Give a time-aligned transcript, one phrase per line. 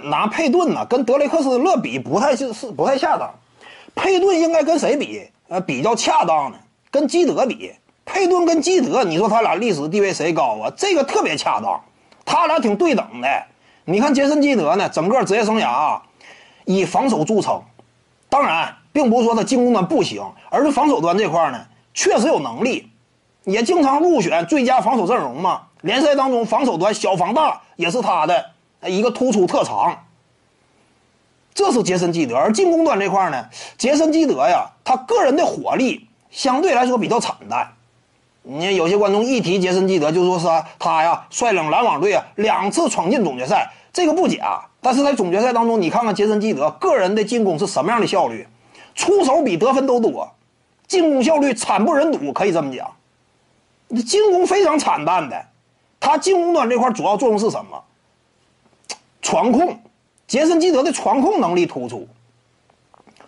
[0.00, 3.30] 拿佩顿呢跟德雷克斯勒比不太是是不太恰当，
[3.94, 5.28] 佩顿应该跟谁比？
[5.48, 6.58] 呃，比较恰当的
[6.90, 7.72] 跟基德比。
[8.04, 10.72] 佩顿跟基德，你说他俩历史地位谁高啊？
[10.76, 11.80] 这个特别恰当，
[12.24, 13.28] 他俩挺对等的。
[13.84, 16.02] 你看杰森基德呢，整个职业生涯啊，
[16.64, 17.62] 以防守著称。
[18.30, 22.90] 当然，并不是说他进攻端不行，而是防守端这块呢，确实有能力，
[23.44, 25.62] 也经常入选最佳防守阵容嘛。
[25.82, 28.51] 联赛当中防守端小防大也是他的
[28.86, 30.04] 一个突出特长。
[31.54, 33.44] 这是杰森基德，而进攻端这块呢，
[33.76, 37.70] 杰森基德呀，他个人的火力相对来说比较惨淡。
[38.42, 40.46] 你有些观众一提杰森基德，就说是
[40.78, 44.62] 他呀率领篮网队啊两次闯进总决赛，这个不假。
[44.80, 48.48] 但是在总决赛当中，你看看杰森基德个人的进攻是什么样的效率，
[48.94, 50.28] 出手比得分都多，
[50.88, 52.90] 进攻效率惨不忍睹，可以这么讲。
[54.06, 55.44] 进攻非常惨淡的，
[56.00, 57.84] 他进攻端这块主要作用是什么？
[59.22, 59.78] 传控，
[60.26, 62.06] 杰森基德的传控能力突出，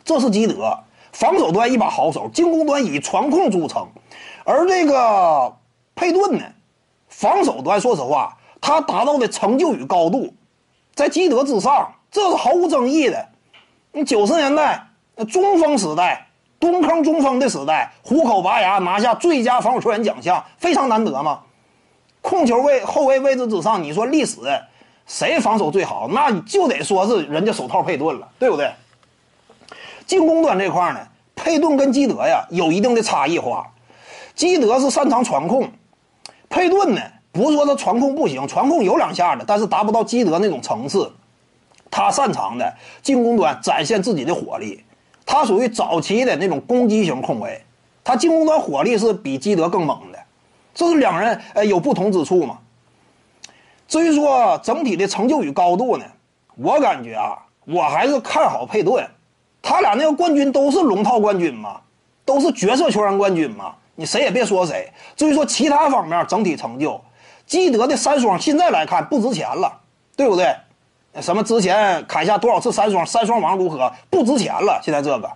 [0.05, 0.79] 这是基德。
[1.13, 3.87] 防守端一把好手，进攻端以传控著称。
[4.45, 5.55] 而这个
[5.95, 6.45] 佩顿呢，
[7.07, 10.35] 防守端说实话，他达到的成就与高度，
[10.93, 13.29] 在基德之上，这是毫无争议的。
[13.93, 14.89] 你九十年代
[15.31, 16.27] 中锋时代，
[16.59, 21.43] 蹲坑中锋的时代，虎口拔牙拿下最佳防守球员奖项，非常难得嘛。
[22.21, 24.41] 控球位后卫位置之上，你说历史
[25.07, 28.73] 谁防守最好，那就得说是人家手套佩顿了，对不对？
[30.07, 31.01] 进攻端这块呢，
[31.35, 33.67] 佩顿跟基德呀有一定的差异化。
[34.35, 35.71] 基德是擅长传控，
[36.49, 37.01] 佩顿呢
[37.33, 41.11] 不是说他传控不行，传控有两下的，但是达不到基德那种层次。
[41.91, 44.83] 他擅长的进攻端展现自己的火力，
[45.25, 47.63] 他属于早期的那种攻击型控卫，
[48.03, 50.19] 他进攻端火力是比基德更猛的，
[50.75, 52.59] 这是两人呃有不同之处嘛。
[53.95, 56.05] 至于说整体的成就与高度呢，
[56.57, 59.09] 我感觉啊，我还是看好佩顿，
[59.63, 61.81] 他俩那个冠军都是龙套冠军嘛，
[62.25, 63.73] 都是角色球员冠军嘛。
[63.95, 64.93] 你谁也别说谁。
[65.15, 67.01] 至于说其他方面整体成就，
[67.47, 69.73] 基德的三双现在来看不值钱了，
[70.17, 70.53] 对不对？
[71.21, 74.81] 什么之前砍下多少次三双，三双王如何不值钱了？
[74.83, 75.31] 现在这个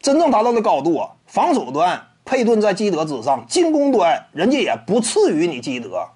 [0.00, 6.08] 真正达到的高度，防守端佩顿在基德之上，进攻端人家也不次于你基德。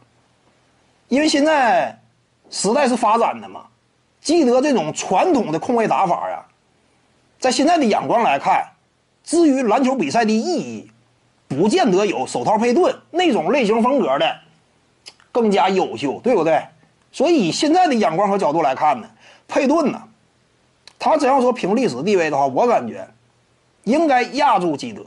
[1.08, 1.98] 因为现在
[2.50, 3.66] 时代是发展的嘛，
[4.20, 6.44] 基德这种传统的控卫打法呀，
[7.38, 8.64] 在现在的眼光来看，
[9.22, 10.90] 至于篮球比赛的意义。
[11.46, 14.36] 不见得有手套佩顿那种类型风格的
[15.30, 16.60] 更加优秀，对不对？
[17.12, 19.08] 所以以现在的眼光和角度来看呢，
[19.46, 20.02] 佩顿呢，
[20.98, 23.06] 他只要说凭历史地位的话，我感觉
[23.84, 25.06] 应该压住基德。